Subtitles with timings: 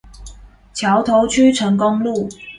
[0.73, 2.27] 橋頭區成功路